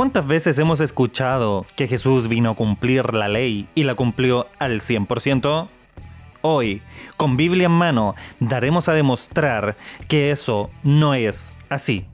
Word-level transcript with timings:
¿Cuántas 0.00 0.26
veces 0.26 0.58
hemos 0.58 0.80
escuchado 0.80 1.66
que 1.76 1.86
Jesús 1.86 2.26
vino 2.26 2.52
a 2.52 2.54
cumplir 2.54 3.12
la 3.12 3.28
ley 3.28 3.68
y 3.74 3.82
la 3.82 3.94
cumplió 3.94 4.46
al 4.58 4.80
100%? 4.80 5.68
Hoy, 6.40 6.80
con 7.18 7.36
Biblia 7.36 7.66
en 7.66 7.72
mano, 7.72 8.14
daremos 8.38 8.88
a 8.88 8.94
demostrar 8.94 9.76
que 10.08 10.30
eso 10.30 10.70
no 10.82 11.12
es 11.12 11.58
así. 11.68 12.06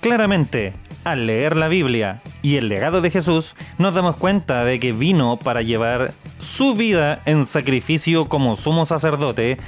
Claramente, 0.00 0.72
al 1.04 1.26
leer 1.26 1.58
la 1.58 1.68
Biblia 1.68 2.22
y 2.40 2.56
el 2.56 2.70
legado 2.70 3.02
de 3.02 3.10
Jesús, 3.10 3.54
nos 3.76 3.92
damos 3.92 4.16
cuenta 4.16 4.64
de 4.64 4.80
que 4.80 4.94
vino 4.94 5.36
para 5.36 5.60
llevar 5.60 6.14
su 6.38 6.74
vida 6.74 7.20
en 7.26 7.44
sacrificio 7.44 8.30
como 8.30 8.56
sumo 8.56 8.86
sacerdote, 8.86 9.58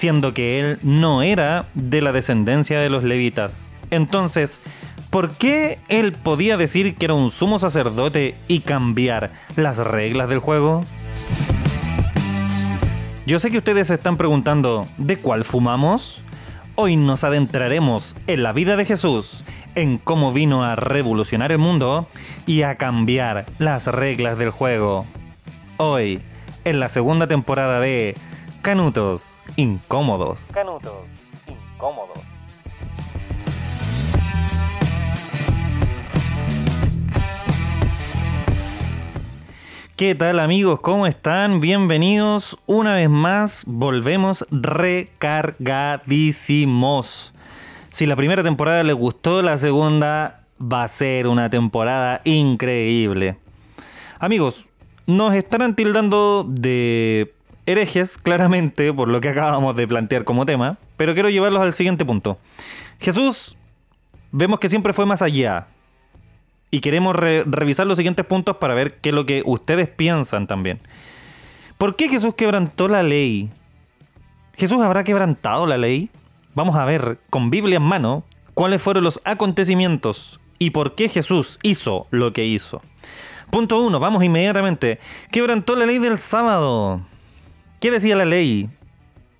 siendo 0.00 0.32
que 0.32 0.58
él 0.58 0.78
no 0.80 1.20
era 1.20 1.66
de 1.74 2.00
la 2.00 2.10
descendencia 2.10 2.80
de 2.80 2.88
los 2.88 3.04
levitas. 3.04 3.70
Entonces, 3.90 4.58
¿por 5.10 5.32
qué 5.32 5.78
él 5.90 6.12
podía 6.12 6.56
decir 6.56 6.94
que 6.94 7.04
era 7.04 7.12
un 7.12 7.30
sumo 7.30 7.58
sacerdote 7.58 8.34
y 8.48 8.60
cambiar 8.60 9.30
las 9.56 9.76
reglas 9.76 10.30
del 10.30 10.38
juego? 10.38 10.86
Yo 13.26 13.40
sé 13.40 13.50
que 13.50 13.58
ustedes 13.58 13.88
se 13.88 13.94
están 13.94 14.16
preguntando, 14.16 14.88
¿de 14.96 15.18
cuál 15.18 15.44
fumamos? 15.44 16.22
Hoy 16.76 16.96
nos 16.96 17.22
adentraremos 17.22 18.16
en 18.26 18.42
la 18.42 18.54
vida 18.54 18.76
de 18.76 18.86
Jesús 18.86 19.44
en 19.74 19.98
cómo 19.98 20.32
vino 20.32 20.64
a 20.64 20.76
revolucionar 20.76 21.52
el 21.52 21.58
mundo 21.58 22.08
y 22.46 22.62
a 22.62 22.76
cambiar 22.76 23.44
las 23.58 23.84
reglas 23.86 24.38
del 24.38 24.48
juego. 24.48 25.04
Hoy, 25.76 26.22
en 26.64 26.80
la 26.80 26.88
segunda 26.88 27.26
temporada 27.26 27.80
de 27.80 28.16
Canutos 28.62 29.29
Incómodos. 29.56 30.40
Canutos 30.52 30.92
Incómodos. 31.46 32.18
¿Qué 39.96 40.14
tal 40.14 40.38
amigos? 40.40 40.80
¿Cómo 40.80 41.06
están? 41.06 41.60
Bienvenidos 41.60 42.58
una 42.66 42.94
vez 42.94 43.10
más. 43.10 43.64
Volvemos 43.66 44.46
recargadísimos 44.50 47.34
si 47.90 48.06
la 48.06 48.14
primera 48.14 48.44
temporada 48.44 48.84
les 48.84 48.94
gustó, 48.94 49.42
la 49.42 49.58
segunda 49.58 50.44
va 50.60 50.84
a 50.84 50.88
ser 50.88 51.26
una 51.26 51.50
temporada 51.50 52.20
increíble. 52.24 53.36
Amigos, 54.20 54.66
nos 55.06 55.34
estarán 55.34 55.74
tildando 55.74 56.46
de 56.48 57.34
herejes, 57.70 58.18
claramente, 58.18 58.92
por 58.92 59.08
lo 59.08 59.20
que 59.20 59.28
acabamos 59.28 59.76
de 59.76 59.86
plantear 59.86 60.24
como 60.24 60.46
tema, 60.46 60.78
pero 60.96 61.14
quiero 61.14 61.30
llevarlos 61.30 61.62
al 61.62 61.74
siguiente 61.74 62.04
punto. 62.04 62.38
Jesús, 62.98 63.56
vemos 64.32 64.58
que 64.58 64.68
siempre 64.68 64.92
fue 64.92 65.06
más 65.06 65.22
allá. 65.22 65.66
Y 66.70 66.80
queremos 66.80 67.16
revisar 67.16 67.86
los 67.86 67.96
siguientes 67.96 68.24
puntos 68.24 68.56
para 68.58 68.74
ver 68.74 68.98
qué 69.00 69.08
es 69.08 69.14
lo 69.14 69.26
que 69.26 69.42
ustedes 69.44 69.88
piensan 69.88 70.46
también. 70.46 70.78
¿Por 71.78 71.96
qué 71.96 72.08
Jesús 72.08 72.34
quebrantó 72.34 72.86
la 72.86 73.02
ley? 73.02 73.50
¿Jesús 74.54 74.80
habrá 74.80 75.02
quebrantado 75.02 75.66
la 75.66 75.78
ley? 75.78 76.10
vamos 76.54 76.76
a 76.76 76.84
ver 76.84 77.18
con 77.30 77.50
Biblia 77.50 77.76
en 77.76 77.82
mano 77.82 78.24
cuáles 78.54 78.82
fueron 78.82 79.04
los 79.04 79.20
acontecimientos 79.24 80.40
y 80.58 80.70
por 80.70 80.94
qué 80.94 81.08
Jesús 81.08 81.58
hizo 81.62 82.06
lo 82.10 82.32
que 82.32 82.44
hizo. 82.44 82.82
Punto 83.50 83.80
1, 83.80 83.98
vamos 83.98 84.22
inmediatamente. 84.22 85.00
Quebrantó 85.32 85.74
la 85.74 85.86
ley 85.86 85.98
del 85.98 86.18
sábado. 86.18 87.00
¿Qué 87.80 87.90
decía 87.90 88.14
la 88.14 88.26
ley? 88.26 88.68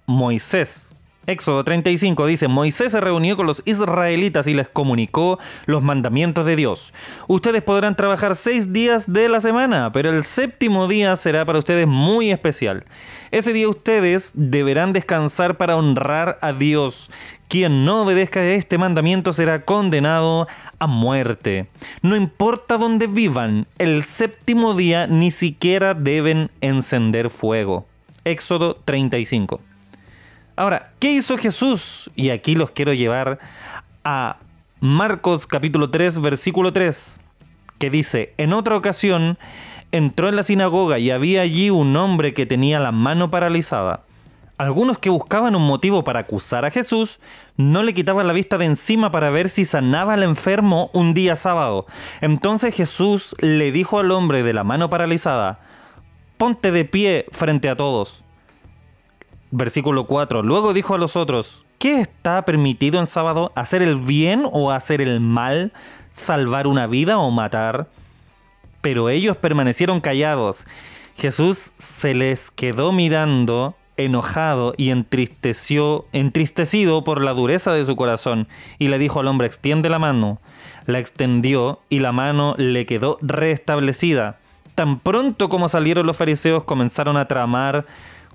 Moisés 0.06 0.90
Éxodo 1.26 1.62
35 1.62 2.26
dice, 2.26 2.48
Moisés 2.48 2.92
se 2.92 3.00
reunió 3.00 3.36
con 3.36 3.46
los 3.46 3.62
israelitas 3.66 4.46
y 4.46 4.54
les 4.54 4.68
comunicó 4.68 5.38
los 5.66 5.82
mandamientos 5.82 6.46
de 6.46 6.56
Dios. 6.56 6.94
Ustedes 7.28 7.62
podrán 7.62 7.94
trabajar 7.94 8.34
seis 8.34 8.72
días 8.72 9.12
de 9.12 9.28
la 9.28 9.40
semana, 9.40 9.92
pero 9.92 10.10
el 10.10 10.24
séptimo 10.24 10.88
día 10.88 11.14
será 11.16 11.44
para 11.44 11.58
ustedes 11.58 11.86
muy 11.86 12.30
especial. 12.30 12.84
Ese 13.30 13.52
día 13.52 13.68
ustedes 13.68 14.32
deberán 14.34 14.94
descansar 14.94 15.58
para 15.58 15.76
honrar 15.76 16.38
a 16.40 16.54
Dios. 16.54 17.10
Quien 17.46 17.84
no 17.84 18.02
obedezca 18.02 18.42
este 18.42 18.78
mandamiento 18.78 19.34
será 19.34 19.64
condenado 19.66 20.48
a 20.78 20.86
muerte. 20.86 21.68
No 22.00 22.16
importa 22.16 22.78
dónde 22.78 23.06
vivan, 23.06 23.66
el 23.78 24.02
séptimo 24.02 24.74
día 24.74 25.06
ni 25.06 25.30
siquiera 25.30 25.92
deben 25.92 26.50
encender 26.62 27.28
fuego. 27.28 27.89
Éxodo 28.24 28.76
35. 28.84 29.60
Ahora, 30.56 30.92
¿qué 30.98 31.12
hizo 31.12 31.38
Jesús? 31.38 32.10
Y 32.16 32.30
aquí 32.30 32.54
los 32.54 32.70
quiero 32.70 32.92
llevar 32.92 33.38
a 34.04 34.36
Marcos 34.80 35.46
capítulo 35.46 35.90
3, 35.90 36.20
versículo 36.20 36.72
3, 36.72 37.18
que 37.78 37.90
dice, 37.90 38.34
en 38.36 38.52
otra 38.52 38.76
ocasión 38.76 39.38
entró 39.92 40.28
en 40.28 40.36
la 40.36 40.42
sinagoga 40.42 40.98
y 40.98 41.10
había 41.10 41.42
allí 41.42 41.70
un 41.70 41.96
hombre 41.96 42.34
que 42.34 42.46
tenía 42.46 42.78
la 42.78 42.92
mano 42.92 43.30
paralizada. 43.30 44.02
Algunos 44.58 44.98
que 44.98 45.08
buscaban 45.08 45.56
un 45.56 45.66
motivo 45.66 46.04
para 46.04 46.20
acusar 46.20 46.66
a 46.66 46.70
Jesús 46.70 47.18
no 47.56 47.82
le 47.82 47.94
quitaban 47.94 48.26
la 48.26 48.34
vista 48.34 48.58
de 48.58 48.66
encima 48.66 49.10
para 49.10 49.30
ver 49.30 49.48
si 49.48 49.64
sanaba 49.64 50.12
al 50.12 50.22
enfermo 50.22 50.90
un 50.92 51.14
día 51.14 51.34
sábado. 51.36 51.86
Entonces 52.20 52.74
Jesús 52.74 53.34
le 53.40 53.72
dijo 53.72 53.98
al 53.98 54.10
hombre 54.10 54.42
de 54.42 54.52
la 54.52 54.62
mano 54.62 54.90
paralizada, 54.90 55.60
ponte 56.40 56.72
de 56.72 56.86
pie 56.86 57.26
frente 57.32 57.68
a 57.68 57.76
todos. 57.76 58.22
Versículo 59.50 60.06
4. 60.06 60.42
Luego 60.42 60.72
dijo 60.72 60.94
a 60.94 60.98
los 60.98 61.14
otros, 61.14 61.66
¿qué 61.78 62.00
está 62.00 62.46
permitido 62.46 62.98
en 62.98 63.06
sábado? 63.06 63.52
¿Hacer 63.56 63.82
el 63.82 63.96
bien 63.96 64.44
o 64.50 64.70
hacer 64.70 65.02
el 65.02 65.20
mal? 65.20 65.74
¿Salvar 66.10 66.66
una 66.66 66.86
vida 66.86 67.18
o 67.18 67.30
matar? 67.30 67.88
Pero 68.80 69.10
ellos 69.10 69.36
permanecieron 69.36 70.00
callados. 70.00 70.64
Jesús 71.14 71.72
se 71.76 72.14
les 72.14 72.50
quedó 72.50 72.90
mirando 72.90 73.76
enojado 73.98 74.72
y 74.78 74.88
entristeció, 74.88 76.06
entristecido 76.14 77.04
por 77.04 77.20
la 77.20 77.34
dureza 77.34 77.74
de 77.74 77.84
su 77.84 77.96
corazón, 77.96 78.48
y 78.78 78.88
le 78.88 78.98
dijo 78.98 79.20
al 79.20 79.28
hombre, 79.28 79.46
extiende 79.46 79.90
la 79.90 79.98
mano. 79.98 80.40
La 80.86 81.00
extendió 81.00 81.80
y 81.90 81.98
la 81.98 82.12
mano 82.12 82.54
le 82.56 82.86
quedó 82.86 83.18
restablecida. 83.20 84.39
Tan 84.80 84.98
pronto 84.98 85.50
como 85.50 85.68
salieron 85.68 86.06
los 86.06 86.16
fariseos 86.16 86.64
comenzaron 86.64 87.18
a 87.18 87.28
tramar 87.28 87.84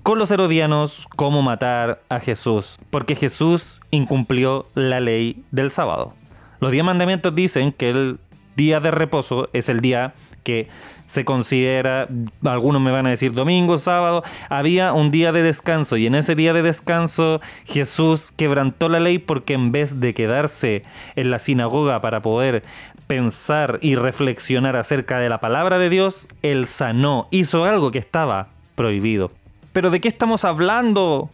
con 0.04 0.20
los 0.20 0.30
herodianos 0.30 1.08
cómo 1.16 1.42
matar 1.42 2.02
a 2.08 2.20
Jesús, 2.20 2.78
porque 2.90 3.16
Jesús 3.16 3.80
incumplió 3.90 4.68
la 4.76 5.00
ley 5.00 5.42
del 5.50 5.72
sábado. 5.72 6.14
Los 6.60 6.70
diez 6.70 6.84
mandamientos 6.84 7.34
dicen 7.34 7.72
que 7.72 7.90
el 7.90 8.20
día 8.54 8.78
de 8.78 8.92
reposo 8.92 9.48
es 9.54 9.68
el 9.68 9.80
día 9.80 10.14
que 10.44 10.68
se 11.08 11.24
considera, 11.24 12.06
algunos 12.44 12.80
me 12.80 12.92
van 12.92 13.08
a 13.08 13.10
decir 13.10 13.32
domingo, 13.32 13.78
sábado, 13.78 14.22
había 14.48 14.92
un 14.92 15.10
día 15.10 15.32
de 15.32 15.42
descanso 15.42 15.96
y 15.96 16.06
en 16.06 16.14
ese 16.14 16.36
día 16.36 16.52
de 16.52 16.62
descanso 16.62 17.40
Jesús 17.64 18.32
quebrantó 18.36 18.88
la 18.88 19.00
ley 19.00 19.18
porque 19.18 19.54
en 19.54 19.72
vez 19.72 19.98
de 19.98 20.14
quedarse 20.14 20.84
en 21.16 21.32
la 21.32 21.40
sinagoga 21.40 22.00
para 22.00 22.22
poder 22.22 22.62
pensar 23.06 23.78
y 23.82 23.96
reflexionar 23.96 24.76
acerca 24.76 25.18
de 25.18 25.28
la 25.28 25.40
palabra 25.40 25.78
de 25.78 25.90
Dios, 25.90 26.28
él 26.42 26.66
sanó, 26.66 27.28
hizo 27.30 27.64
algo 27.64 27.90
que 27.90 27.98
estaba 27.98 28.48
prohibido. 28.74 29.30
¿Pero 29.72 29.90
de 29.90 30.00
qué 30.00 30.08
estamos 30.08 30.44
hablando? 30.44 31.30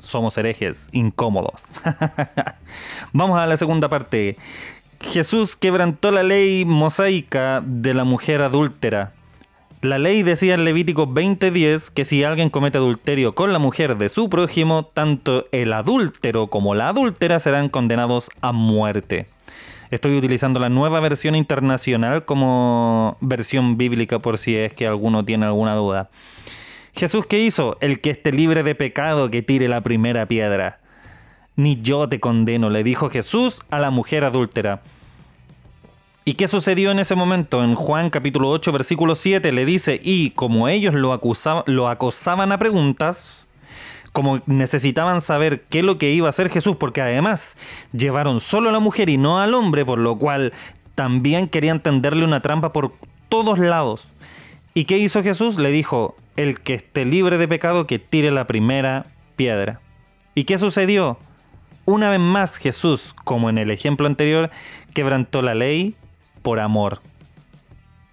Somos 0.00 0.36
herejes, 0.38 0.88
incómodos. 0.92 1.64
Vamos 3.12 3.38
a 3.38 3.46
la 3.46 3.56
segunda 3.56 3.88
parte. 3.88 4.36
Jesús 5.00 5.56
quebrantó 5.56 6.10
la 6.10 6.22
ley 6.22 6.64
mosaica 6.64 7.62
de 7.64 7.94
la 7.94 8.04
mujer 8.04 8.42
adúltera. 8.42 9.12
La 9.80 9.98
ley 9.98 10.22
decía 10.22 10.54
en 10.54 10.64
Levítico 10.64 11.08
20:10 11.08 11.90
que 11.90 12.04
si 12.04 12.22
alguien 12.22 12.50
comete 12.50 12.78
adulterio 12.78 13.34
con 13.34 13.52
la 13.52 13.58
mujer 13.58 13.96
de 13.96 14.08
su 14.08 14.30
prójimo, 14.30 14.84
tanto 14.84 15.46
el 15.50 15.72
adúltero 15.72 16.46
como 16.46 16.76
la 16.76 16.88
adúltera 16.88 17.40
serán 17.40 17.68
condenados 17.68 18.30
a 18.42 18.52
muerte. 18.52 19.26
Estoy 19.92 20.16
utilizando 20.16 20.58
la 20.58 20.70
nueva 20.70 21.00
versión 21.00 21.34
internacional 21.34 22.24
como 22.24 23.18
versión 23.20 23.76
bíblica 23.76 24.20
por 24.20 24.38
si 24.38 24.56
es 24.56 24.72
que 24.72 24.86
alguno 24.86 25.22
tiene 25.22 25.44
alguna 25.44 25.74
duda. 25.74 26.08
Jesús, 26.94 27.26
¿qué 27.26 27.40
hizo? 27.40 27.76
El 27.82 28.00
que 28.00 28.08
esté 28.08 28.32
libre 28.32 28.62
de 28.62 28.74
pecado, 28.74 29.30
que 29.30 29.42
tire 29.42 29.68
la 29.68 29.82
primera 29.82 30.24
piedra. 30.24 30.80
Ni 31.56 31.76
yo 31.76 32.08
te 32.08 32.20
condeno, 32.20 32.70
le 32.70 32.82
dijo 32.82 33.10
Jesús 33.10 33.60
a 33.68 33.80
la 33.80 33.90
mujer 33.90 34.24
adúltera. 34.24 34.80
¿Y 36.24 36.34
qué 36.34 36.48
sucedió 36.48 36.90
en 36.90 36.98
ese 36.98 37.14
momento? 37.14 37.62
En 37.62 37.74
Juan 37.74 38.08
capítulo 38.08 38.48
8, 38.48 38.72
versículo 38.72 39.14
7 39.14 39.52
le 39.52 39.66
dice, 39.66 40.00
y 40.02 40.30
como 40.30 40.68
ellos 40.68 40.94
lo, 40.94 41.20
lo 41.66 41.88
acosaban 41.90 42.50
a 42.50 42.58
preguntas, 42.58 43.46
como 44.12 44.40
necesitaban 44.46 45.20
saber 45.20 45.62
qué 45.70 45.80
es 45.80 45.84
lo 45.84 45.98
que 45.98 46.12
iba 46.12 46.26
a 46.26 46.30
hacer 46.30 46.50
Jesús, 46.50 46.76
porque 46.76 47.00
además 47.00 47.56
llevaron 47.92 48.40
solo 48.40 48.68
a 48.68 48.72
la 48.72 48.80
mujer 48.80 49.08
y 49.08 49.16
no 49.16 49.40
al 49.40 49.54
hombre, 49.54 49.84
por 49.84 49.98
lo 49.98 50.18
cual 50.18 50.52
también 50.94 51.48
querían 51.48 51.80
tenderle 51.80 52.24
una 52.24 52.40
trampa 52.40 52.72
por 52.72 52.92
todos 53.28 53.58
lados. 53.58 54.06
¿Y 54.74 54.84
qué 54.84 54.98
hizo 54.98 55.22
Jesús? 55.22 55.58
Le 55.58 55.70
dijo, 55.70 56.16
el 56.36 56.60
que 56.60 56.74
esté 56.74 57.04
libre 57.04 57.38
de 57.38 57.48
pecado 57.48 57.86
que 57.86 57.98
tire 57.98 58.30
la 58.30 58.46
primera 58.46 59.06
piedra. 59.36 59.80
¿Y 60.34 60.44
qué 60.44 60.58
sucedió? 60.58 61.18
Una 61.84 62.08
vez 62.08 62.20
más 62.20 62.56
Jesús, 62.56 63.14
como 63.24 63.50
en 63.50 63.58
el 63.58 63.70
ejemplo 63.70 64.06
anterior, 64.06 64.50
quebrantó 64.94 65.42
la 65.42 65.54
ley 65.54 65.94
por 66.42 66.60
amor. 66.60 67.00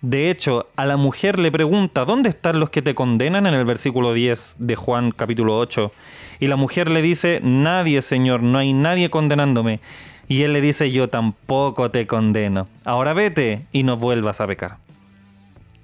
De 0.01 0.29
hecho, 0.29 0.67
a 0.77 0.85
la 0.85 0.95
mujer 0.95 1.37
le 1.39 1.51
pregunta, 1.51 2.05
¿dónde 2.05 2.29
están 2.29 2.61
los 2.61 2.69
que 2.69 2.81
te 2.81 2.95
condenan? 2.95 3.45
En 3.45 3.53
el 3.53 3.65
versículo 3.65 4.13
10 4.13 4.55
de 4.57 4.75
Juan 4.77 5.11
capítulo 5.11 5.57
8. 5.57 5.91
Y 6.39 6.47
la 6.47 6.55
mujer 6.55 6.89
le 6.89 7.01
dice, 7.01 7.41
nadie, 7.43 8.01
Señor, 8.01 8.41
no 8.41 8.57
hay 8.59 8.71
nadie 8.71 9.09
condenándome. 9.09 9.81
Y 10.29 10.43
él 10.43 10.53
le 10.53 10.61
dice, 10.61 10.89
yo 10.91 11.09
tampoco 11.09 11.91
te 11.91 12.07
condeno. 12.07 12.69
Ahora 12.85 13.13
vete 13.13 13.65
y 13.73 13.83
no 13.83 13.97
vuelvas 13.97 14.39
a 14.39 14.47
pecar. 14.47 14.77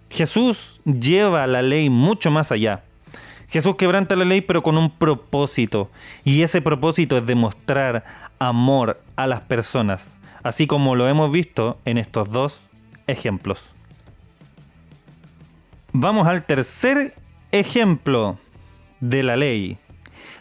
Jesús 0.10 0.80
lleva 0.86 1.46
la 1.46 1.62
ley 1.62 1.90
mucho 1.90 2.32
más 2.32 2.54
allá. 2.54 2.84
Jesús 3.50 3.76
quebranta 3.76 4.16
la 4.16 4.24
ley 4.24 4.40
pero 4.40 4.64
con 4.64 4.78
un 4.78 4.92
propósito. 4.92 5.90
Y 6.24 6.42
ese 6.42 6.62
propósito 6.62 7.18
es 7.18 7.26
demostrar 7.26 8.06
amor 8.40 9.02
a 9.18 9.28
las 9.28 9.42
personas. 9.42 10.16
Así 10.42 10.68
como 10.68 10.96
lo 10.96 11.10
hemos 11.10 11.32
visto 11.32 11.80
en 11.84 11.98
estos 11.98 12.32
dos 12.32 12.64
ejemplos. 13.08 13.75
Vamos 15.98 16.28
al 16.28 16.44
tercer 16.44 17.14
ejemplo 17.54 18.38
de 19.00 19.24
la 19.24 19.38
ley. 19.38 19.78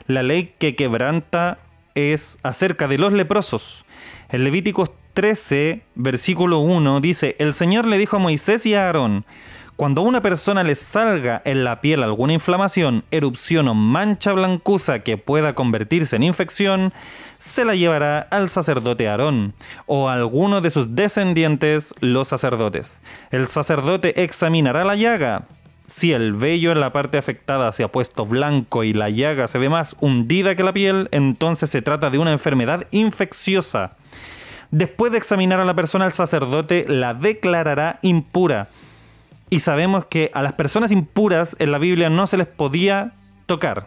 La 0.08 0.24
ley 0.24 0.52
que 0.58 0.74
quebranta 0.74 1.58
es 1.94 2.38
acerca 2.42 2.88
de 2.88 2.98
los 2.98 3.12
leprosos. 3.12 3.84
En 4.30 4.42
Levíticos 4.42 4.90
13, 5.12 5.84
versículo 5.94 6.58
1 6.58 6.98
dice, 6.98 7.36
el 7.38 7.54
Señor 7.54 7.86
le 7.86 7.98
dijo 7.98 8.16
a 8.16 8.18
Moisés 8.18 8.66
y 8.66 8.74
a 8.74 8.86
Aarón, 8.86 9.26
cuando 9.76 10.02
a 10.02 10.04
una 10.04 10.22
persona 10.22 10.62
le 10.62 10.76
salga 10.76 11.42
en 11.44 11.64
la 11.64 11.80
piel 11.80 12.04
alguna 12.04 12.32
inflamación, 12.32 13.04
erupción 13.10 13.66
o 13.66 13.74
mancha 13.74 14.32
blancuza 14.32 15.00
que 15.00 15.18
pueda 15.18 15.54
convertirse 15.54 16.14
en 16.14 16.22
infección, 16.22 16.92
se 17.38 17.64
la 17.64 17.74
llevará 17.74 18.20
al 18.20 18.50
sacerdote 18.50 19.08
Aarón 19.08 19.52
o 19.86 20.08
a 20.08 20.14
alguno 20.14 20.60
de 20.60 20.70
sus 20.70 20.94
descendientes, 20.94 21.92
los 21.98 22.28
sacerdotes. 22.28 23.00
El 23.32 23.48
sacerdote 23.48 24.22
examinará 24.22 24.84
la 24.84 24.94
llaga. 24.94 25.46
Si 25.88 26.12
el 26.12 26.32
vello 26.32 26.70
en 26.70 26.80
la 26.80 26.92
parte 26.92 27.18
afectada 27.18 27.72
se 27.72 27.82
ha 27.82 27.92
puesto 27.92 28.24
blanco 28.24 28.84
y 28.84 28.92
la 28.92 29.10
llaga 29.10 29.48
se 29.48 29.58
ve 29.58 29.68
más 29.68 29.96
hundida 30.00 30.54
que 30.54 30.62
la 30.62 30.72
piel, 30.72 31.08
entonces 31.10 31.68
se 31.68 31.82
trata 31.82 32.10
de 32.10 32.18
una 32.18 32.32
enfermedad 32.32 32.86
infecciosa. 32.92 33.96
Después 34.70 35.10
de 35.12 35.18
examinar 35.18 35.58
a 35.60 35.64
la 35.64 35.74
persona, 35.74 36.06
el 36.06 36.12
sacerdote 36.12 36.86
la 36.88 37.12
declarará 37.12 37.98
impura 38.02 38.68
y 39.54 39.60
sabemos 39.60 40.04
que 40.06 40.32
a 40.34 40.42
las 40.42 40.54
personas 40.54 40.90
impuras 40.90 41.54
en 41.60 41.70
la 41.70 41.78
Biblia 41.78 42.10
no 42.10 42.26
se 42.26 42.36
les 42.36 42.48
podía 42.48 43.12
tocar. 43.46 43.86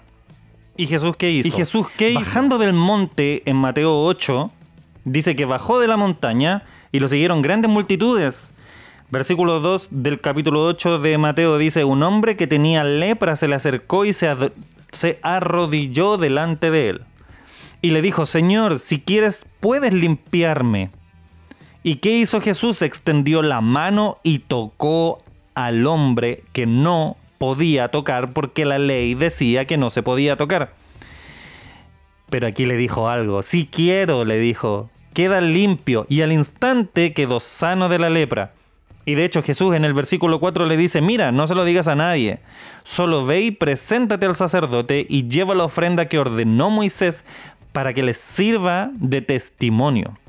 ¿Y 0.78 0.88
Jesús 0.88 1.18
qué 1.18 1.30
hizo? 1.30 1.46
¿Y 1.46 1.52
Jesús 1.52 1.88
qué 1.98 2.12
hizo? 2.12 2.22
Bajando 2.22 2.58
del 2.58 2.72
monte 2.72 3.44
en 3.46 3.58
Mateo 3.58 4.06
8, 4.06 4.50
dice 5.04 5.36
que 5.36 5.44
bajó 5.44 5.81
de 5.81 5.88
la 5.88 5.98
montaña 5.98 6.64
y 6.94 7.02
lo 7.02 7.10
siguieron 7.10 7.42
grandes 7.42 7.69
multitudes. 7.69 8.54
Versículo 9.10 9.60
2 9.60 9.90
del 9.92 10.22
capítulo 10.22 10.64
8 10.64 11.00
de 11.00 11.18
Mateo 11.18 11.58
dice, 11.58 11.84
un 11.84 12.02
hombre 12.02 12.38
que 12.38 12.48
tenía 12.48 12.86
lepra 12.86 13.36
se 13.36 13.50
le 13.50 13.56
acercó 13.56 14.06
y 14.06 14.14
se, 14.14 14.34
se 14.94 15.19
arrodilló 15.22 16.16
delante 16.16 16.72
de 16.72 16.92
él. 16.92 17.02
Y 17.81 17.92
le 17.92 18.02
dijo, 18.02 18.25
Señor, 18.25 18.80
si 18.80 19.02
quieres, 19.02 19.46
puedes 19.60 19.92
limpiarme. 19.92 20.92
¿Y 21.84 21.96
qué 21.96 22.18
hizo 22.18 22.40
Jesús? 22.40 22.81
Extendió 22.81 23.42
la 23.42 23.60
mano 23.60 24.19
y 24.24 24.40
tocó 24.40 25.22
al 25.57 25.88
hombre 25.88 26.44
que 26.54 26.68
no 26.68 27.18
podía 27.39 27.88
tocar 27.88 28.31
porque 28.31 28.63
la 28.63 28.77
ley 28.77 29.15
decía 29.15 29.65
que 29.65 29.75
no 29.75 29.89
se 29.89 30.04
podía 30.04 30.38
tocar. 30.38 30.71
Pero 32.30 32.45
aquí 32.45 32.68
le 32.68 32.77
dijo 32.77 33.09
algo, 33.09 33.42
si 33.42 33.65
quiero, 33.65 34.24
le 34.24 34.38
dijo, 34.38 34.92
queda 35.15 35.42
limpio 35.42 36.06
y 36.09 36.21
al 36.21 36.31
instante 36.31 37.12
quedó 37.13 37.39
sano 37.39 37.89
de 37.89 37.98
la 37.98 38.12
lepra. 38.12 38.54
Y 39.04 39.15
de 39.15 39.25
hecho 39.25 39.42
Jesús 39.42 39.75
en 39.75 39.83
el 39.83 39.95
versículo 39.95 40.39
4 40.39 40.68
le 40.68 40.77
dice, 40.77 41.01
mira, 41.01 41.31
no 41.31 41.48
se 41.48 41.56
lo 41.56 41.65
digas 41.65 41.88
a 41.88 41.95
nadie, 41.95 42.39
solo 42.83 43.25
ve 43.25 43.42
y 43.42 43.50
preséntate 43.50 44.27
al 44.27 44.36
sacerdote 44.36 45.07
y 45.09 45.27
lleva 45.27 45.56
la 45.56 45.63
ofrenda 45.63 46.07
que 46.07 46.19
ordenó 46.19 46.69
Moisés 46.69 47.25
para 47.71 47.95
que 47.95 48.04
les 48.04 48.18
sirva 48.18 48.92
de 48.94 49.21
testimonio. 49.21 50.19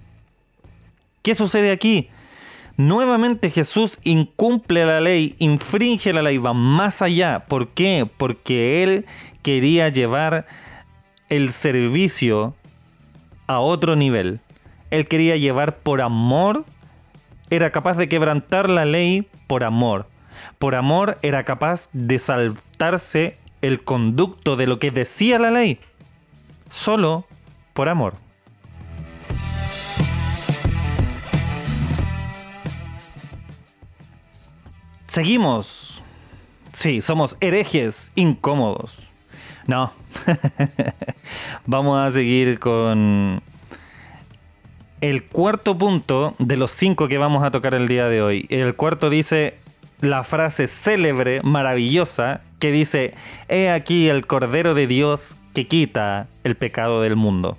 ¿Qué 1.20 1.34
sucede 1.34 1.70
aquí? 1.70 2.08
Nuevamente 2.78 3.50
Jesús 3.50 3.98
incumple 4.04 4.86
la 4.86 5.00
ley, 5.00 5.34
infringe 5.40 6.12
la 6.12 6.22
ley, 6.22 6.38
va 6.38 6.52
más 6.52 7.02
allá. 7.02 7.44
¿Por 7.48 7.70
qué? 7.70 8.08
Porque 8.16 8.84
Él 8.84 9.04
quería 9.42 9.88
llevar 9.88 10.46
el 11.28 11.50
servicio 11.50 12.54
a 13.48 13.58
otro 13.58 13.96
nivel. 13.96 14.38
Él 14.92 15.08
quería 15.08 15.36
llevar 15.36 15.78
por 15.78 16.00
amor, 16.00 16.64
era 17.50 17.72
capaz 17.72 17.96
de 17.96 18.08
quebrantar 18.08 18.70
la 18.70 18.84
ley 18.84 19.26
por 19.48 19.64
amor. 19.64 20.06
Por 20.60 20.76
amor 20.76 21.18
era 21.22 21.42
capaz 21.42 21.88
de 21.92 22.20
saltarse 22.20 23.38
el 23.60 23.82
conducto 23.82 24.54
de 24.54 24.68
lo 24.68 24.78
que 24.78 24.92
decía 24.92 25.40
la 25.40 25.50
ley. 25.50 25.80
Solo 26.70 27.26
por 27.72 27.88
amor. 27.88 28.27
Seguimos. 35.18 36.00
Sí, 36.72 37.00
somos 37.00 37.36
herejes 37.40 38.12
incómodos. 38.14 39.00
No. 39.66 39.92
Vamos 41.66 41.98
a 41.98 42.12
seguir 42.12 42.60
con 42.60 43.42
el 45.00 45.24
cuarto 45.24 45.76
punto 45.76 46.36
de 46.38 46.56
los 46.56 46.70
cinco 46.70 47.08
que 47.08 47.18
vamos 47.18 47.42
a 47.42 47.50
tocar 47.50 47.74
el 47.74 47.88
día 47.88 48.06
de 48.06 48.22
hoy. 48.22 48.46
El 48.48 48.76
cuarto 48.76 49.10
dice 49.10 49.58
la 50.00 50.22
frase 50.22 50.68
célebre, 50.68 51.42
maravillosa, 51.42 52.40
que 52.60 52.70
dice, 52.70 53.14
He 53.48 53.70
aquí 53.70 54.08
el 54.08 54.24
Cordero 54.24 54.74
de 54.74 54.86
Dios 54.86 55.36
que 55.52 55.66
quita 55.66 56.28
el 56.44 56.54
pecado 56.54 57.02
del 57.02 57.16
mundo. 57.16 57.58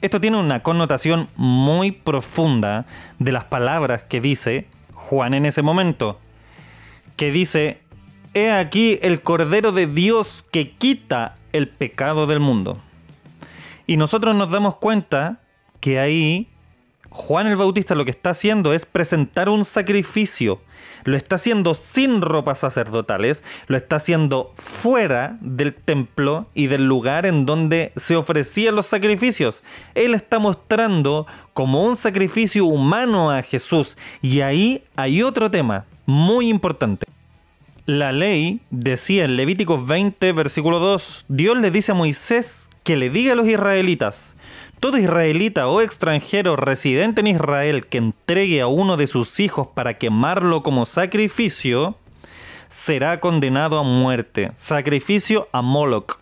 Esto 0.00 0.20
tiene 0.20 0.38
una 0.38 0.62
connotación 0.62 1.26
muy 1.34 1.90
profunda 1.90 2.86
de 3.18 3.32
las 3.32 3.42
palabras 3.42 4.02
que 4.04 4.20
dice 4.20 4.68
Juan 4.94 5.34
en 5.34 5.44
ese 5.44 5.62
momento 5.62 6.20
que 7.20 7.30
dice, 7.30 7.82
He 8.32 8.50
aquí 8.50 8.98
el 9.02 9.20
Cordero 9.20 9.72
de 9.72 9.86
Dios 9.86 10.42
que 10.50 10.70
quita 10.70 11.36
el 11.52 11.68
pecado 11.68 12.26
del 12.26 12.40
mundo. 12.40 12.78
Y 13.86 13.98
nosotros 13.98 14.34
nos 14.34 14.50
damos 14.50 14.76
cuenta 14.76 15.38
que 15.80 16.00
ahí 16.00 16.48
Juan 17.10 17.46
el 17.46 17.56
Bautista 17.56 17.94
lo 17.94 18.06
que 18.06 18.10
está 18.10 18.30
haciendo 18.30 18.72
es 18.72 18.86
presentar 18.86 19.50
un 19.50 19.66
sacrificio. 19.66 20.62
Lo 21.04 21.14
está 21.14 21.36
haciendo 21.36 21.74
sin 21.74 22.22
ropas 22.22 22.60
sacerdotales, 22.60 23.44
lo 23.66 23.76
está 23.76 23.96
haciendo 23.96 24.54
fuera 24.56 25.36
del 25.42 25.74
templo 25.74 26.46
y 26.54 26.68
del 26.68 26.86
lugar 26.86 27.26
en 27.26 27.44
donde 27.44 27.92
se 27.96 28.16
ofrecían 28.16 28.76
los 28.76 28.86
sacrificios. 28.86 29.62
Él 29.94 30.14
está 30.14 30.38
mostrando 30.38 31.26
como 31.52 31.84
un 31.84 31.98
sacrificio 31.98 32.64
humano 32.64 33.30
a 33.30 33.42
Jesús. 33.42 33.98
Y 34.22 34.40
ahí 34.40 34.84
hay 34.96 35.22
otro 35.22 35.50
tema 35.50 35.84
muy 36.06 36.48
importante. 36.48 37.09
La 37.90 38.12
ley 38.12 38.60
decía 38.70 39.24
en 39.24 39.36
Levíticos 39.36 39.84
20, 39.84 40.30
versículo 40.30 40.78
2, 40.78 41.24
Dios 41.26 41.58
le 41.58 41.72
dice 41.72 41.90
a 41.90 41.96
Moisés 41.96 42.68
que 42.84 42.94
le 42.94 43.10
diga 43.10 43.32
a 43.32 43.34
los 43.34 43.48
israelitas, 43.48 44.36
todo 44.78 44.96
israelita 44.96 45.66
o 45.66 45.80
extranjero 45.80 46.54
residente 46.54 47.20
en 47.20 47.26
Israel 47.26 47.88
que 47.88 47.98
entregue 47.98 48.60
a 48.60 48.68
uno 48.68 48.96
de 48.96 49.08
sus 49.08 49.40
hijos 49.40 49.66
para 49.74 49.98
quemarlo 49.98 50.62
como 50.62 50.86
sacrificio, 50.86 51.96
será 52.68 53.18
condenado 53.18 53.76
a 53.76 53.82
muerte. 53.82 54.52
Sacrificio 54.56 55.48
a 55.50 55.60
Moloch. 55.60 56.20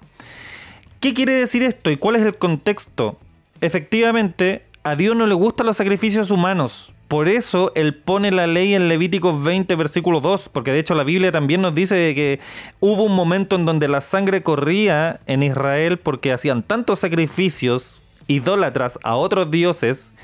¿Qué 1.01 1.13
quiere 1.13 1.35
decir 1.35 1.63
esto 1.63 1.91
y 1.91 1.99
cuál 1.99 2.17
es 2.17 2.23
el 2.23 2.39
contexto? 2.39 3.19
Efectivamente, 3.61 4.65
a 4.89 4.97
Dios 4.97 5.15
no 5.15 5.27
le 5.27 5.35
gustan 5.35 5.67
los 5.67 5.77
sacrificios 5.77 6.31
humanos. 6.31 6.95
Por 7.09 7.29
eso 7.29 7.73
él 7.75 7.95
pone 7.95 8.31
la 8.31 8.47
ley 8.47 8.75
en 8.75 8.89
Levíticos 8.89 9.43
20, 9.43 9.75
versículo 9.77 10.21
2, 10.21 10.49
porque 10.49 10.73
de 10.73 10.79
hecho 10.79 10.95
la 10.95 11.05
Biblia 11.05 11.31
también 11.31 11.61
nos 11.61 11.75
dice 11.75 12.15
que 12.15 12.41
hubo 12.81 13.05
un 13.05 13.15
momento 13.15 13.57
en 13.57 13.67
donde 13.67 13.87
la 13.87 14.01
sangre 14.01 14.43
corría 14.43 15.21
en 15.27 15.43
Israel 15.43 15.99
porque 15.99 16.33
hacían 16.33 16.63
tantos 16.63 17.01
sacrificios 17.01 18.01
idólatras 18.29 18.99
a 19.03 19.17
otros 19.17 19.51
dioses 19.51 20.15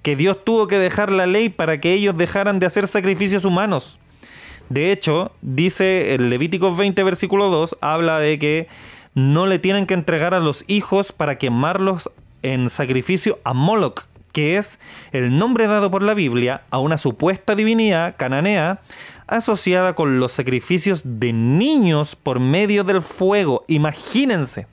que 0.00 0.16
Dios 0.16 0.42
tuvo 0.44 0.66
que 0.66 0.78
dejar 0.78 1.12
la 1.12 1.26
ley 1.26 1.50
para 1.50 1.78
que 1.78 1.92
ellos 1.92 2.16
dejaran 2.16 2.58
de 2.60 2.66
hacer 2.66 2.88
sacrificios 2.88 3.44
humanos. 3.44 3.98
De 4.70 4.92
hecho, 4.92 5.30
dice 5.42 6.14
el 6.14 6.30
Levíticos 6.30 6.74
20, 6.76 7.02
versículo 7.02 7.50
2, 7.50 7.76
habla 7.82 8.18
de 8.18 8.38
que 8.38 8.68
no 9.14 9.46
le 9.46 9.58
tienen 9.58 9.86
que 9.86 9.94
entregar 9.94 10.32
a 10.32 10.40
los 10.40 10.64
hijos 10.68 11.12
para 11.12 11.36
quemarlos 11.36 12.10
en 12.44 12.70
sacrificio 12.70 13.40
a 13.42 13.54
Moloch, 13.54 14.02
que 14.32 14.56
es 14.58 14.78
el 15.12 15.36
nombre 15.38 15.66
dado 15.66 15.90
por 15.90 16.02
la 16.02 16.14
Biblia 16.14 16.62
a 16.70 16.78
una 16.78 16.98
supuesta 16.98 17.54
divinidad 17.54 18.14
cananea 18.16 18.80
asociada 19.26 19.94
con 19.94 20.20
los 20.20 20.32
sacrificios 20.32 21.00
de 21.04 21.32
niños 21.32 22.14
por 22.14 22.40
medio 22.40 22.84
del 22.84 23.00
fuego. 23.00 23.64
Imagínense. 23.66 24.66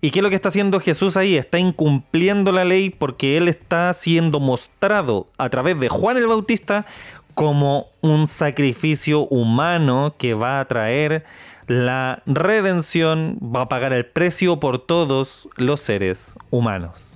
¿Y 0.00 0.10
qué 0.10 0.18
es 0.18 0.22
lo 0.22 0.30
que 0.30 0.36
está 0.36 0.48
haciendo 0.48 0.80
Jesús 0.80 1.16
ahí? 1.16 1.36
Está 1.36 1.58
incumpliendo 1.58 2.52
la 2.52 2.64
ley 2.64 2.90
porque 2.90 3.36
él 3.36 3.48
está 3.48 3.92
siendo 3.92 4.40
mostrado 4.40 5.28
a 5.38 5.48
través 5.48 5.78
de 5.78 5.88
Juan 5.88 6.16
el 6.16 6.26
Bautista 6.26 6.86
como 7.34 7.86
un 8.00 8.28
sacrificio 8.28 9.22
humano 9.22 10.14
que 10.18 10.34
va 10.34 10.60
a 10.60 10.64
traer 10.66 11.24
la 11.66 12.22
redención, 12.26 13.38
va 13.42 13.62
a 13.62 13.68
pagar 13.68 13.92
el 13.92 14.06
precio 14.06 14.60
por 14.60 14.78
todos 14.78 15.48
los 15.56 15.80
seres 15.80 16.34
humanos. 16.50 17.06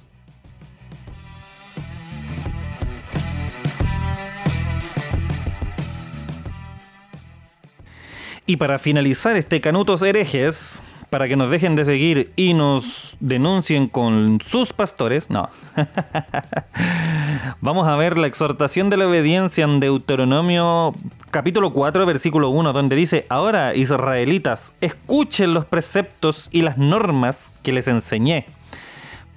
Y 8.48 8.56
para 8.56 8.78
finalizar 8.78 9.36
este 9.36 9.60
Canutos 9.60 10.02
herejes, 10.02 10.80
para 11.10 11.28
que 11.28 11.36
nos 11.36 11.50
dejen 11.50 11.76
de 11.76 11.84
seguir 11.84 12.32
y 12.36 12.54
nos 12.54 13.16
denuncien 13.20 13.88
con 13.88 14.40
sus 14.44 14.72
pastores, 14.72 15.30
no. 15.30 15.48
Vamos 17.60 17.86
a 17.86 17.96
ver 17.96 18.18
la 18.18 18.26
exhortación 18.26 18.90
de 18.90 18.96
la 18.96 19.06
obediencia 19.06 19.64
en 19.64 19.80
Deuteronomio 19.80 20.94
capítulo 21.30 21.72
4, 21.72 22.06
versículo 22.06 22.48
1, 22.48 22.72
donde 22.72 22.96
dice, 22.96 23.26
ahora 23.28 23.74
israelitas, 23.74 24.72
escuchen 24.80 25.54
los 25.54 25.66
preceptos 25.66 26.48
y 26.50 26.62
las 26.62 26.78
normas 26.78 27.50
que 27.62 27.72
les 27.72 27.88
enseñé, 27.88 28.46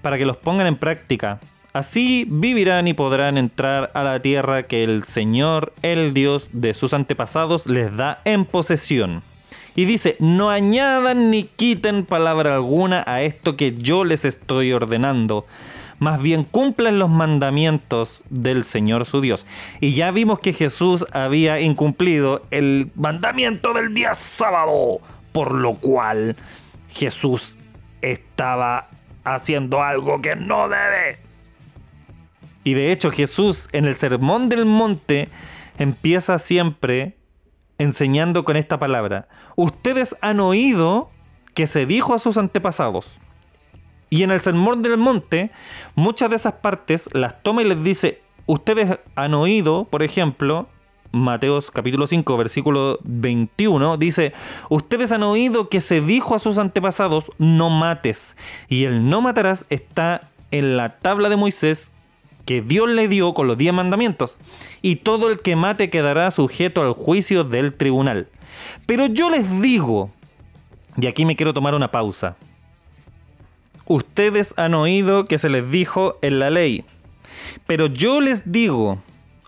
para 0.01 0.17
que 0.17 0.25
los 0.25 0.38
pongan 0.38 0.67
en 0.67 0.77
práctica. 0.77 1.39
Así 1.73 2.25
vivirán 2.29 2.88
y 2.88 2.93
podrán 2.93 3.38
entrar 3.38 3.91
a 3.93 4.03
la 4.03 4.21
tierra 4.21 4.63
que 4.63 4.83
el 4.83 5.03
Señor, 5.03 5.73
el 5.81 6.13
Dios 6.13 6.49
de 6.51 6.73
sus 6.73 6.93
antepasados, 6.93 7.67
les 7.67 7.95
da 7.95 8.21
en 8.25 8.45
posesión. 8.45 9.21
Y 9.75 9.85
dice, 9.85 10.15
no 10.19 10.49
añadan 10.49 11.31
ni 11.31 11.43
quiten 11.43 12.05
palabra 12.05 12.55
alguna 12.55 13.03
a 13.07 13.21
esto 13.21 13.55
que 13.55 13.75
yo 13.75 14.03
les 14.03 14.25
estoy 14.25 14.73
ordenando. 14.73 15.45
Más 15.99 16.21
bien 16.21 16.45
cumplan 16.45 16.97
los 16.97 17.09
mandamientos 17.09 18.23
del 18.29 18.63
Señor 18.63 19.05
su 19.05 19.21
Dios. 19.21 19.45
Y 19.81 19.93
ya 19.93 20.11
vimos 20.11 20.39
que 20.39 20.53
Jesús 20.53 21.05
había 21.11 21.59
incumplido 21.59 22.45
el 22.51 22.89
mandamiento 22.95 23.73
del 23.73 23.93
día 23.93 24.15
sábado. 24.15 24.99
Por 25.31 25.53
lo 25.53 25.75
cual 25.75 26.35
Jesús 26.93 27.57
estaba 28.01 28.88
haciendo 29.23 29.83
algo 29.83 30.21
que 30.21 30.35
no 30.35 30.69
debe. 30.69 31.19
Y 32.63 32.73
de 32.73 32.91
hecho 32.91 33.11
Jesús 33.11 33.69
en 33.71 33.85
el 33.85 33.95
Sermón 33.95 34.49
del 34.49 34.65
Monte 34.65 35.29
empieza 35.77 36.39
siempre 36.39 37.18
enseñando 37.79 38.45
con 38.45 38.55
esta 38.55 38.77
palabra. 38.77 39.27
Ustedes 39.55 40.15
han 40.21 40.39
oído 40.39 41.09
que 41.55 41.65
se 41.65 41.88
dijo 41.88 42.13
a 42.13 42.19
sus 42.19 42.38
antepasados. 42.38 43.07
Y 44.12 44.24
en 44.24 44.31
el 44.31 44.41
Sermón 44.41 44.81
del 44.81 44.98
Monte, 44.98 45.51
muchas 45.95 46.29
de 46.29 46.36
esas 46.36 46.53
partes 46.53 47.09
las 47.13 47.41
toma 47.41 47.62
y 47.63 47.65
les 47.65 47.83
dice, 47.83 48.21
ustedes 48.45 49.00
han 49.15 49.33
oído, 49.33 49.86
por 49.86 50.03
ejemplo, 50.03 50.67
Mateos 51.12 51.71
capítulo 51.71 52.05
5, 52.05 52.38
versículo 52.38 53.00
21, 53.03 53.98
dice, 53.98 54.33
ustedes 54.69 55.12
han 55.12 55.24
oído 55.24 55.69
que 55.69 55.81
se 55.81 56.01
dijo 56.01 56.36
a 56.36 56.39
sus 56.39 56.57
antepasados, 56.57 57.31
no 57.38 57.69
mates. 57.69 58.38
Y 58.67 58.83
el 58.83 59.09
no 59.09 59.21
matarás 59.21 59.65
está 59.69 60.29
en 60.51 60.77
la 60.77 60.89
tabla 61.00 61.29
de 61.29 61.36
Moisés 61.36 61.91
que 62.50 62.63
Dios 62.63 62.89
le 62.89 63.08
dio 63.08 63.36
con 63.36 63.46
los 63.46 63.60
diez 63.60 63.72
mandamientos, 63.72 64.39
y 64.82 64.96
todo 64.96 65.29
el 65.29 65.39
que 65.39 65.56
mate 65.56 65.91
quedará 65.91 66.32
sujeto 66.32 66.82
al 66.82 66.94
juicio 66.94 67.44
del 67.44 67.75
tribunal. 67.75 68.27
Pero 68.88 69.06
yo 69.06 69.29
les 69.29 69.62
digo, 69.62 70.10
y 70.98 71.06
aquí 71.06 71.27
me 71.27 71.36
quiero 71.36 71.53
tomar 71.53 71.75
una 71.75 71.91
pausa, 71.91 72.38
ustedes 73.86 74.56
han 74.58 74.74
oído 74.74 75.25
que 75.25 75.38
se 75.38 75.48
les 75.48 75.70
dijo 75.70 76.18
en 76.24 76.39
la 76.39 76.50
ley, 76.50 76.86
pero 77.68 77.86
yo 77.86 78.20
les 78.20 78.51
digo, 78.51 78.98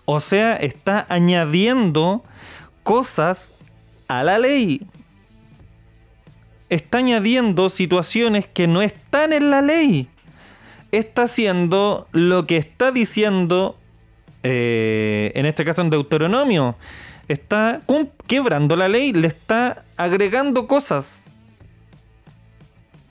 o 0.04 0.20
sea, 0.20 0.54
está 0.54 1.04
añadiendo 1.08 2.22
cosas 2.84 3.56
a 4.06 4.22
la 4.22 4.38
ley. 4.38 4.80
Está 6.68 6.98
añadiendo 6.98 7.68
situaciones 7.68 8.46
que 8.46 8.68
no 8.68 8.80
están 8.80 9.32
en 9.32 9.50
la 9.50 9.60
ley 9.60 10.08
está 10.92 11.22
haciendo 11.22 12.06
lo 12.12 12.46
que 12.46 12.58
está 12.58 12.92
diciendo, 12.92 13.76
eh, 14.42 15.32
en 15.34 15.46
este 15.46 15.64
caso 15.64 15.80
en 15.80 15.90
Deuteronomio. 15.90 16.76
Está 17.28 17.80
quebrando 18.26 18.76
la 18.76 18.88
ley, 18.88 19.12
le 19.12 19.26
está 19.26 19.84
agregando 19.96 20.66
cosas. 20.66 21.18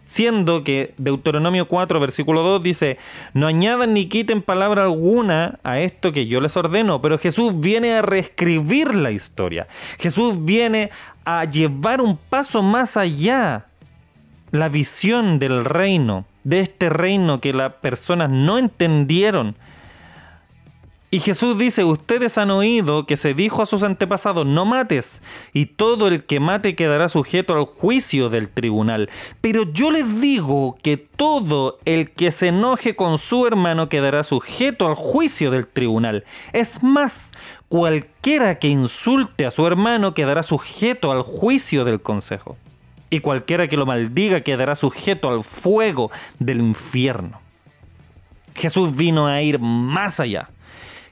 Siendo 0.03 0.63
que 0.63 0.93
Deuteronomio 0.97 1.67
4, 1.67 1.99
versículo 1.99 2.43
2 2.43 2.61
dice, 2.61 2.97
no 3.33 3.47
añadan 3.47 3.93
ni 3.93 4.07
quiten 4.07 4.41
palabra 4.41 4.83
alguna 4.83 5.59
a 5.63 5.79
esto 5.79 6.11
que 6.11 6.27
yo 6.27 6.41
les 6.41 6.55
ordeno, 6.57 7.01
pero 7.01 7.17
Jesús 7.17 7.59
viene 7.61 7.93
a 7.93 8.01
reescribir 8.01 8.93
la 8.93 9.11
historia. 9.11 9.67
Jesús 9.97 10.43
viene 10.43 10.91
a 11.23 11.45
llevar 11.45 12.01
un 12.01 12.17
paso 12.17 12.61
más 12.61 12.97
allá 12.97 13.67
la 14.51 14.67
visión 14.67 15.39
del 15.39 15.63
reino 15.63 16.25
de 16.43 16.61
este 16.61 16.89
reino 16.89 17.39
que 17.39 17.53
las 17.53 17.73
personas 17.75 18.29
no 18.29 18.57
entendieron. 18.57 19.55
Y 21.13 21.19
Jesús 21.19 21.57
dice, 21.57 21.83
ustedes 21.83 22.37
han 22.37 22.51
oído 22.51 23.05
que 23.05 23.17
se 23.17 23.33
dijo 23.33 23.61
a 23.61 23.65
sus 23.65 23.83
antepasados, 23.83 24.45
no 24.45 24.63
mates, 24.63 25.21
y 25.51 25.65
todo 25.65 26.07
el 26.07 26.23
que 26.23 26.39
mate 26.39 26.73
quedará 26.73 27.09
sujeto 27.09 27.53
al 27.53 27.65
juicio 27.65 28.29
del 28.29 28.47
tribunal. 28.47 29.09
Pero 29.41 29.63
yo 29.73 29.91
les 29.91 30.21
digo 30.21 30.77
que 30.81 30.95
todo 30.95 31.79
el 31.83 32.11
que 32.11 32.31
se 32.31 32.47
enoje 32.47 32.95
con 32.95 33.17
su 33.17 33.45
hermano 33.45 33.89
quedará 33.89 34.23
sujeto 34.23 34.87
al 34.87 34.95
juicio 34.95 35.51
del 35.51 35.67
tribunal. 35.67 36.23
Es 36.53 36.81
más, 36.81 37.31
cualquiera 37.67 38.57
que 38.57 38.69
insulte 38.69 39.45
a 39.45 39.51
su 39.51 39.67
hermano 39.67 40.13
quedará 40.13 40.43
sujeto 40.43 41.11
al 41.11 41.23
juicio 41.23 41.83
del 41.83 42.01
consejo 42.01 42.55
y 43.11 43.19
cualquiera 43.19 43.67
que 43.67 43.77
lo 43.77 43.85
maldiga 43.85 44.41
quedará 44.41 44.75
sujeto 44.75 45.29
al 45.29 45.43
fuego 45.43 46.09
del 46.39 46.59
infierno. 46.61 47.39
Jesús 48.55 48.95
vino 48.95 49.27
a 49.27 49.41
ir 49.41 49.59
más 49.59 50.19
allá. 50.19 50.49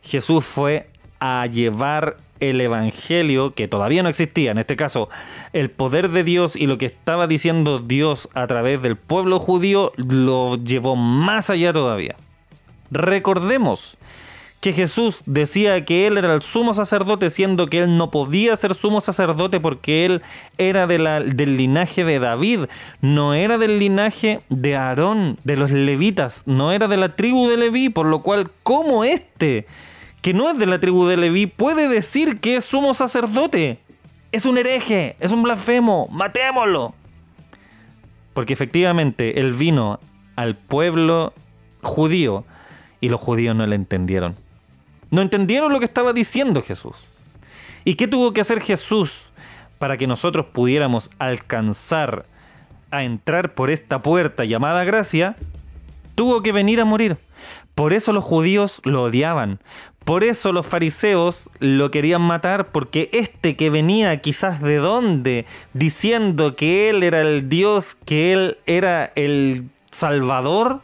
Jesús 0.01 0.43
fue 0.43 0.89
a 1.19 1.45
llevar 1.45 2.17
el 2.39 2.61
Evangelio, 2.61 3.53
que 3.53 3.67
todavía 3.67 4.01
no 4.01 4.07
existía, 4.07 4.51
en 4.51 4.57
este 4.57 4.77
caso, 4.77 5.09
el 5.51 5.69
poder 5.69 6.09
de 6.09 6.23
Dios 6.23 6.55
y 6.55 6.67
lo 6.67 6.77
que 6.77 6.85
estaba 6.85 7.27
diciendo 7.27 7.79
Dios 7.79 8.29
a 8.33 8.47
través 8.47 8.81
del 8.81 8.95
pueblo 8.95 9.39
judío, 9.39 9.91
lo 9.97 10.55
llevó 10.55 10.95
más 10.95 11.49
allá 11.49 11.73
todavía. 11.73 12.15
Recordemos 12.91 13.97
que 14.59 14.73
Jesús 14.73 15.23
decía 15.25 15.85
que 15.85 16.05
él 16.05 16.17
era 16.17 16.33
el 16.33 16.41
sumo 16.41 16.73
sacerdote, 16.73 17.29
siendo 17.29 17.67
que 17.67 17.79
él 17.79 17.97
no 17.97 18.11
podía 18.11 18.57
ser 18.57 18.73
sumo 18.73 18.99
sacerdote 18.99 19.59
porque 19.61 20.05
él 20.05 20.21
era 20.57 20.85
de 20.85 20.97
la, 20.97 21.21
del 21.21 21.55
linaje 21.55 22.03
de 22.03 22.19
David, 22.19 22.65
no 22.99 23.33
era 23.33 23.57
del 23.57 23.79
linaje 23.79 24.41
de 24.49 24.75
Aarón, 24.75 25.37
de 25.45 25.55
los 25.55 25.71
levitas, 25.71 26.43
no 26.45 26.73
era 26.73 26.89
de 26.89 26.97
la 26.97 27.15
tribu 27.15 27.47
de 27.47 27.55
Leví, 27.55 27.89
por 27.89 28.05
lo 28.05 28.21
cual, 28.21 28.51
¿cómo 28.63 29.05
este, 29.05 29.65
que 30.21 30.33
no 30.33 30.49
es 30.49 30.57
de 30.57 30.65
la 30.65 30.79
tribu 30.79 31.05
de 31.05 31.15
Leví, 31.15 31.47
puede 31.47 31.87
decir 31.87 32.41
que 32.41 32.57
es 32.57 32.65
sumo 32.65 32.93
sacerdote? 32.93 33.79
Es 34.33 34.45
un 34.45 34.57
hereje, 34.57 35.15
es 35.21 35.31
un 35.31 35.41
blasfemo, 35.41 36.09
matémoslo. 36.11 36.93
Porque 38.33 38.53
efectivamente 38.53 39.39
él 39.39 39.53
vino 39.53 39.99
al 40.35 40.55
pueblo 40.55 41.33
judío 41.81 42.43
y 42.99 43.07
los 43.07 43.21
judíos 43.21 43.55
no 43.55 43.65
le 43.65 43.75
entendieron. 43.75 44.35
No 45.11 45.21
entendieron 45.21 45.71
lo 45.71 45.79
que 45.79 45.85
estaba 45.85 46.13
diciendo 46.13 46.61
Jesús. 46.61 47.03
¿Y 47.85 47.95
qué 47.95 48.07
tuvo 48.07 48.33
que 48.33 48.41
hacer 48.41 48.61
Jesús 48.61 49.29
para 49.79 49.97
que 49.97 50.07
nosotros 50.07 50.47
pudiéramos 50.51 51.09
alcanzar 51.17 52.25
a 52.91 53.03
entrar 53.03 53.53
por 53.53 53.69
esta 53.69 54.01
puerta 54.01 54.45
llamada 54.45 54.83
gracia? 54.83 55.35
Tuvo 56.15 56.43
que 56.43 56.51
venir 56.51 56.81
a 56.81 56.85
morir. 56.85 57.17
Por 57.75 57.93
eso 57.93 58.11
los 58.11 58.23
judíos 58.23 58.81
lo 58.83 59.03
odiaban. 59.03 59.59
Por 60.03 60.23
eso 60.23 60.51
los 60.51 60.65
fariseos 60.65 61.49
lo 61.59 61.91
querían 61.91 62.21
matar, 62.21 62.71
porque 62.71 63.09
este 63.13 63.55
que 63.55 63.69
venía 63.69 64.19
quizás 64.21 64.61
de 64.61 64.77
dónde, 64.77 65.45
diciendo 65.73 66.55
que 66.55 66.89
él 66.89 67.03
era 67.03 67.21
el 67.21 67.47
Dios, 67.47 67.95
que 68.05 68.33
él 68.33 68.57
era 68.65 69.11
el 69.15 69.69
Salvador, 69.91 70.81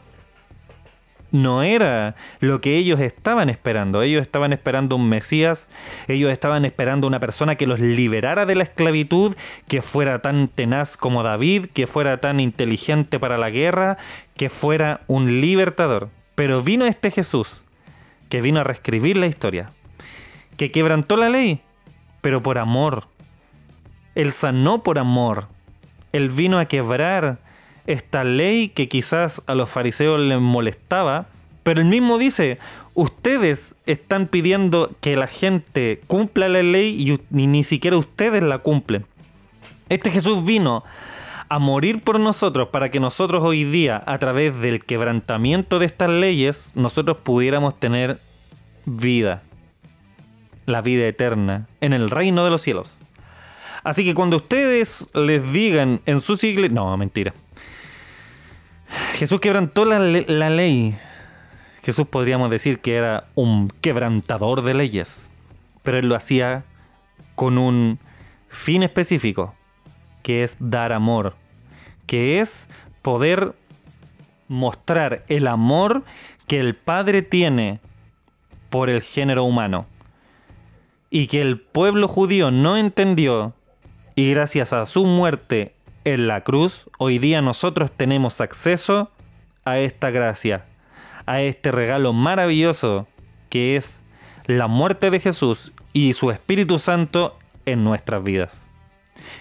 no 1.30 1.62
era 1.62 2.14
lo 2.40 2.60
que 2.60 2.76
ellos 2.76 3.00
estaban 3.00 3.48
esperando. 3.48 4.02
Ellos 4.02 4.22
estaban 4.22 4.52
esperando 4.52 4.96
un 4.96 5.08
Mesías, 5.08 5.68
ellos 6.08 6.32
estaban 6.32 6.64
esperando 6.64 7.06
una 7.06 7.20
persona 7.20 7.56
que 7.56 7.66
los 7.66 7.80
liberara 7.80 8.46
de 8.46 8.54
la 8.54 8.64
esclavitud, 8.64 9.36
que 9.68 9.82
fuera 9.82 10.20
tan 10.20 10.48
tenaz 10.48 10.96
como 10.96 11.22
David, 11.22 11.66
que 11.72 11.86
fuera 11.86 12.18
tan 12.18 12.40
inteligente 12.40 13.18
para 13.18 13.38
la 13.38 13.50
guerra, 13.50 13.98
que 14.36 14.50
fuera 14.50 15.00
un 15.06 15.40
libertador. 15.40 16.08
Pero 16.34 16.62
vino 16.62 16.86
este 16.86 17.10
Jesús, 17.10 17.64
que 18.28 18.40
vino 18.40 18.60
a 18.60 18.64
reescribir 18.64 19.16
la 19.16 19.26
historia, 19.26 19.70
que 20.56 20.70
quebrantó 20.70 21.16
la 21.16 21.28
ley, 21.28 21.60
pero 22.20 22.42
por 22.42 22.58
amor. 22.58 23.08
Él 24.14 24.32
sanó 24.32 24.82
por 24.82 24.98
amor. 24.98 25.48
Él 26.12 26.30
vino 26.30 26.58
a 26.58 26.64
quebrar 26.64 27.38
esta 27.86 28.24
ley 28.24 28.68
que 28.68 28.88
quizás 28.88 29.42
a 29.46 29.54
los 29.54 29.70
fariseos 29.70 30.20
les 30.20 30.40
molestaba, 30.40 31.26
pero 31.62 31.80
él 31.80 31.86
mismo 31.86 32.18
dice, 32.18 32.58
ustedes 32.94 33.74
están 33.86 34.26
pidiendo 34.26 34.90
que 35.00 35.16
la 35.16 35.26
gente 35.26 36.00
cumpla 36.06 36.48
la 36.48 36.62
ley 36.62 36.94
y 36.98 37.20
ni, 37.30 37.46
ni 37.46 37.64
siquiera 37.64 37.96
ustedes 37.96 38.42
la 38.42 38.58
cumplen. 38.58 39.04
Este 39.88 40.10
Jesús 40.10 40.44
vino 40.44 40.84
a 41.48 41.58
morir 41.58 42.02
por 42.02 42.18
nosotros 42.18 42.68
para 42.68 42.90
que 42.90 43.00
nosotros 43.00 43.42
hoy 43.44 43.64
día, 43.64 44.02
a 44.06 44.18
través 44.18 44.58
del 44.58 44.84
quebrantamiento 44.84 45.78
de 45.78 45.86
estas 45.86 46.10
leyes, 46.10 46.70
nosotros 46.74 47.18
pudiéramos 47.22 47.78
tener 47.78 48.18
vida, 48.84 49.42
la 50.66 50.82
vida 50.82 51.06
eterna, 51.06 51.68
en 51.80 51.92
el 51.92 52.10
reino 52.10 52.44
de 52.44 52.50
los 52.50 52.62
cielos. 52.62 52.90
Así 53.84 54.04
que 54.04 54.14
cuando 54.14 54.38
ustedes 54.38 55.10
les 55.14 55.52
digan 55.52 56.00
en 56.06 56.20
sus 56.20 56.42
iglesias... 56.42 56.72
No, 56.72 56.96
mentira. 56.96 57.32
Jesús 59.14 59.40
quebrantó 59.40 59.84
la, 59.84 59.98
ley. 59.98 60.96
Jesús 61.82 62.06
podríamos 62.06 62.50
decir 62.50 62.80
que 62.80 62.94
era 62.96 63.24
un 63.34 63.68
quebrantador 63.80 64.62
de 64.62 64.74
leyes. 64.74 65.28
Pero 65.82 65.98
él 65.98 66.08
lo 66.08 66.16
hacía 66.16 66.64
con 67.34 67.58
un 67.58 67.98
fin 68.48 68.82
específico, 68.82 69.54
que 70.22 70.42
es 70.42 70.56
dar 70.58 70.92
amor, 70.92 71.34
que 72.06 72.40
es 72.40 72.68
poder 73.02 73.54
mostrar 74.48 75.24
el 75.28 75.46
amor 75.46 76.04
que 76.46 76.60
el 76.60 76.74
Padre 76.74 77.22
tiene 77.22 77.80
por 78.70 78.90
el 78.90 79.02
género 79.02 79.44
humano 79.44 79.86
y 81.10 81.28
que 81.28 81.40
el 81.40 81.60
pueblo 81.60 82.08
judío 82.08 82.50
no 82.50 82.76
entendió 82.76 83.54
y 84.14 84.30
gracias 84.30 84.72
a 84.72 84.86
su 84.86 85.06
muerte 85.06 85.75
en 86.06 86.28
la 86.28 86.42
cruz, 86.42 86.88
hoy 86.98 87.18
día 87.18 87.42
nosotros 87.42 87.90
tenemos 87.90 88.40
acceso 88.40 89.10
a 89.64 89.78
esta 89.78 90.10
gracia, 90.10 90.64
a 91.26 91.40
este 91.40 91.72
regalo 91.72 92.12
maravilloso 92.12 93.08
que 93.50 93.76
es 93.76 93.98
la 94.44 94.68
muerte 94.68 95.10
de 95.10 95.18
Jesús 95.18 95.72
y 95.92 96.12
su 96.12 96.30
Espíritu 96.30 96.78
Santo 96.78 97.36
en 97.64 97.82
nuestras 97.82 98.22
vidas. 98.22 98.64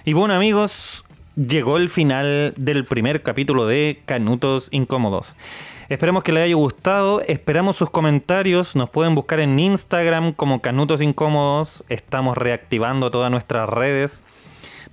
Y 0.05 0.13
bueno 0.13 0.33
amigos, 0.33 1.05
llegó 1.35 1.77
el 1.77 1.91
final 1.91 2.55
del 2.57 2.83
primer 2.85 3.21
capítulo 3.21 3.67
de 3.67 4.01
Canutos 4.07 4.69
Incómodos. 4.71 5.35
Esperemos 5.87 6.23
que 6.23 6.31
les 6.31 6.45
haya 6.45 6.55
gustado, 6.55 7.21
esperamos 7.21 7.75
sus 7.75 7.91
comentarios, 7.91 8.75
nos 8.75 8.89
pueden 8.89 9.13
buscar 9.13 9.39
en 9.39 9.59
Instagram 9.59 10.33
como 10.33 10.61
Canutos 10.61 10.99
Incómodos, 10.99 11.83
estamos 11.89 12.35
reactivando 12.35 13.11
todas 13.11 13.29
nuestras 13.29 13.69
redes. 13.69 14.23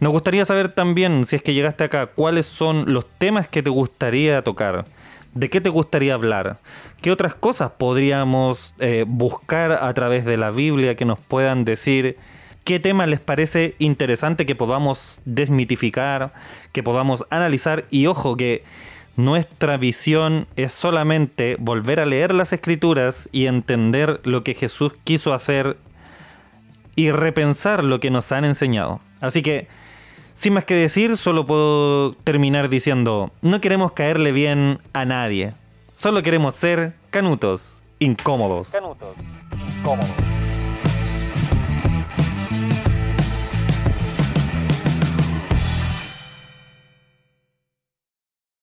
Nos 0.02 0.10
gustaría 0.10 0.44
saber 0.44 0.68
también, 0.68 1.24
si 1.24 1.36
es 1.36 1.42
que 1.42 1.54
llegaste 1.54 1.84
acá, 1.84 2.06
cuáles 2.06 2.46
son 2.46 2.92
los 2.92 3.06
temas 3.18 3.46
que 3.46 3.62
te 3.62 3.70
gustaría 3.70 4.42
tocar, 4.42 4.84
de 5.32 5.48
qué 5.48 5.60
te 5.60 5.68
gustaría 5.68 6.14
hablar, 6.14 6.58
qué 7.00 7.12
otras 7.12 7.34
cosas 7.34 7.70
podríamos 7.78 8.74
eh, 8.80 9.04
buscar 9.06 9.70
a 9.70 9.94
través 9.94 10.24
de 10.24 10.36
la 10.36 10.50
Biblia 10.50 10.96
que 10.96 11.04
nos 11.04 11.20
puedan 11.20 11.64
decir 11.64 12.16
qué 12.64 12.80
tema 12.80 13.06
les 13.06 13.20
parece 13.20 13.76
interesante 13.78 14.44
que 14.44 14.56
podamos 14.56 15.20
desmitificar, 15.24 16.32
que 16.72 16.82
podamos 16.82 17.24
analizar 17.30 17.84
y 17.88 18.06
ojo 18.06 18.36
que 18.36 18.64
nuestra 19.16 19.76
visión 19.76 20.48
es 20.56 20.72
solamente 20.72 21.56
volver 21.60 22.00
a 22.00 22.06
leer 22.06 22.34
las 22.34 22.52
escrituras 22.52 23.28
y 23.30 23.46
entender 23.46 24.20
lo 24.24 24.42
que 24.42 24.54
Jesús 24.54 24.94
quiso 25.04 25.32
hacer 25.32 25.76
y 26.96 27.12
repensar 27.12 27.84
lo 27.84 28.00
que 28.00 28.10
nos 28.10 28.32
han 28.32 28.44
enseñado. 28.44 28.98
Así 29.20 29.42
que, 29.42 29.68
sin 30.34 30.54
más 30.54 30.64
que 30.64 30.74
decir, 30.74 31.16
solo 31.16 31.46
puedo 31.46 32.12
terminar 32.24 32.68
diciendo, 32.68 33.30
no 33.42 33.60
queremos 33.60 33.92
caerle 33.92 34.32
bien 34.32 34.78
a 34.92 35.04
nadie, 35.04 35.54
solo 35.92 36.22
queremos 36.22 36.54
ser 36.54 36.94
canutos, 37.10 37.82
incómodos. 37.98 38.68